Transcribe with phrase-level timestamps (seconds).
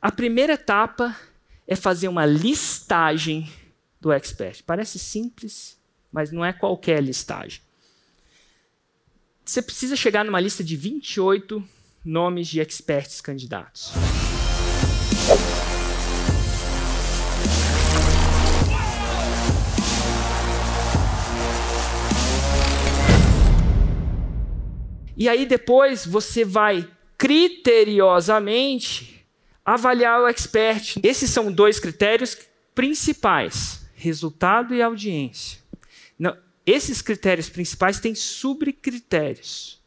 [0.00, 1.16] A primeira etapa
[1.66, 3.52] é fazer uma listagem
[4.00, 4.62] do expert.
[4.62, 5.76] Parece simples,
[6.12, 7.60] mas não é qualquer listagem.
[9.44, 11.64] Você precisa chegar numa lista de 28
[12.04, 13.92] nomes de experts candidatos.
[25.16, 29.17] E aí depois você vai criteriosamente
[29.74, 30.98] avaliar o expert.
[31.02, 32.38] Esses são dois critérios
[32.74, 35.60] principais: resultado e audiência.
[36.18, 39.78] Não, esses critérios principais têm subcritérios.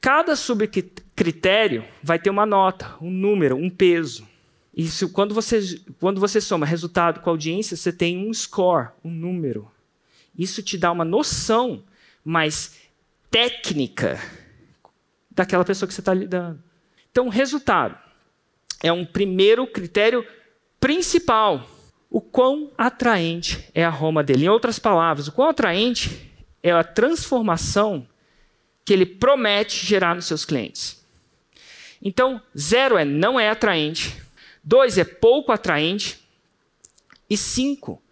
[0.00, 4.28] Cada subcritério vai ter uma nota, um número, um peso.
[4.74, 9.70] Isso, quando você, quando você soma resultado com audiência, você tem um score, um número.
[10.36, 11.84] Isso te dá uma noção
[12.24, 12.80] mais
[13.30, 14.20] técnica
[15.30, 16.62] daquela pessoa que você está lidando.
[17.10, 17.96] Então, resultado
[18.82, 20.26] é um primeiro critério
[20.80, 21.68] principal.
[22.10, 24.44] O quão atraente é a Roma dele.
[24.44, 26.30] Em outras palavras, o quão atraente
[26.62, 28.06] é a transformação
[28.84, 31.02] que ele promete gerar nos seus clientes.
[32.02, 34.20] Então, zero é não é atraente,
[34.62, 36.20] dois é pouco atraente
[37.30, 38.02] e cinco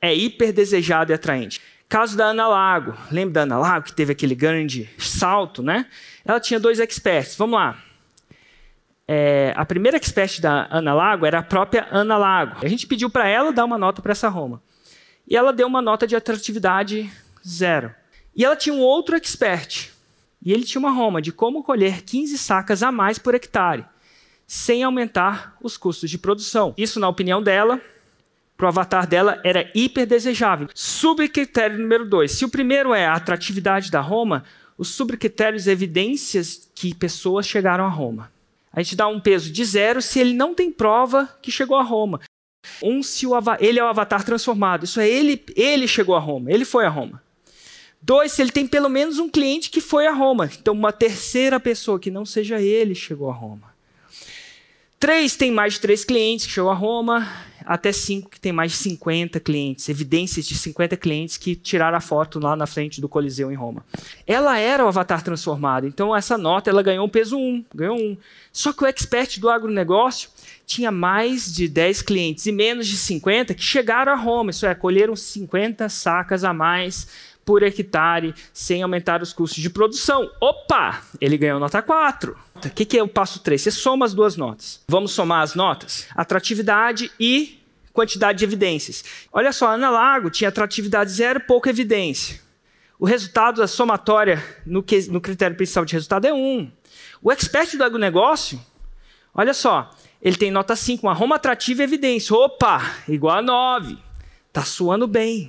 [0.00, 1.60] é hiper desejado e atraente.
[1.88, 2.96] Caso da Ana Lago.
[3.10, 5.86] Lembra da Ana Lago, que teve aquele grande salto, né?
[6.24, 7.36] Ela tinha dois experts.
[7.36, 7.82] Vamos lá.
[9.14, 12.56] É, a primeira expert da Ana Lago era a própria Ana Lago.
[12.64, 14.62] A gente pediu para ela dar uma nota para essa Roma.
[15.28, 17.12] E ela deu uma nota de atratividade
[17.46, 17.94] zero.
[18.34, 19.90] E ela tinha um outro expert.
[20.42, 23.84] E ele tinha uma Roma de como colher 15 sacas a mais por hectare,
[24.46, 26.72] sem aumentar os custos de produção.
[26.78, 27.78] Isso, na opinião dela,
[28.56, 30.68] para o avatar dela era hiper desejável.
[30.74, 32.32] Subcritério número dois.
[32.32, 34.42] Se o primeiro é a atratividade da Roma,
[34.78, 38.32] os subcritérios evidências que pessoas chegaram a Roma.
[38.72, 41.82] A gente dá um peso de zero se ele não tem prova que chegou a
[41.82, 42.20] Roma.
[42.82, 43.26] Um, se
[43.60, 44.84] ele é o avatar transformado.
[44.84, 47.22] Isso é, ele, ele chegou a Roma, ele foi a Roma.
[48.00, 50.50] Dois, se ele tem pelo menos um cliente que foi a Roma.
[50.58, 53.72] Então, uma terceira pessoa que não seja ele chegou a Roma.
[54.98, 57.28] Três, tem mais de três clientes que chegou a Roma
[57.66, 62.00] até cinco que tem mais de 50 clientes, evidências de 50 clientes que tiraram a
[62.00, 63.84] foto lá na frente do Coliseu em Roma.
[64.26, 68.16] Ela era o avatar transformado, então essa nota ela ganhou um peso 1, ganhou um.
[68.52, 70.30] Só que o expert do agronegócio
[70.66, 74.74] tinha mais de 10 clientes e menos de 50 que chegaram a Roma, isso é,
[74.74, 77.06] colheram 50 sacas a mais
[77.44, 80.30] por hectare sem aumentar os custos de produção.
[80.40, 81.02] Opa!
[81.20, 82.36] Ele ganhou nota 4.
[82.56, 83.60] O que, que é o passo 3?
[83.60, 84.80] Você soma as duas notas.
[84.88, 86.06] Vamos somar as notas?
[86.14, 87.60] Atratividade e
[87.92, 89.04] quantidade de evidências.
[89.32, 92.40] Olha só, Ana Lago tinha atratividade zero, pouca evidência.
[92.98, 96.70] O resultado da somatória no, que, no critério principal de resultado é 1.
[97.20, 98.60] O expert do agronegócio,
[99.34, 102.34] olha só, ele tem nota 5, uma Roma atrativa e evidência.
[102.34, 103.98] Opa, igual a 9.
[104.52, 105.48] Tá suando bem.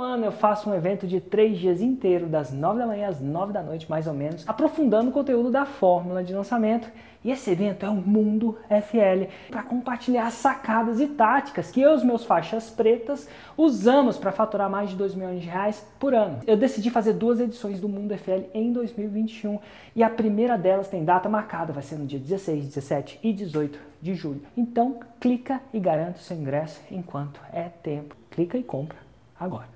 [0.00, 3.52] Ano eu faço um evento de três dias inteiro, das 9 da manhã às 9
[3.52, 6.88] da noite, mais ou menos, aprofundando o conteúdo da fórmula de lançamento.
[7.24, 11.94] E esse evento é o Mundo FL, para compartilhar sacadas e táticas que eu e
[11.94, 16.38] os meus faixas pretas usamos para faturar mais de 2 milhões de reais por ano.
[16.46, 19.58] Eu decidi fazer duas edições do Mundo FL em 2021
[19.96, 23.78] e a primeira delas tem data marcada, vai ser no dia 16, 17 e 18
[24.00, 24.42] de julho.
[24.56, 28.14] Então, clica e garanta o seu ingresso enquanto é tempo.
[28.30, 28.98] Clica e compra
[29.38, 29.75] agora.